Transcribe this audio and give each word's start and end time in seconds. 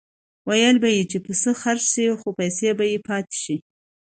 ویل 0.49 0.75
به 0.83 0.89
یې 0.95 1.03
چې 1.11 1.17
پسه 1.25 1.51
خرڅ 1.61 1.83
شي 1.93 2.05
خو 2.19 2.29
پیسې 2.39 2.69
به 2.77 2.85
یې 2.91 2.99
پاتې 3.07 3.37
شي. 3.43 3.57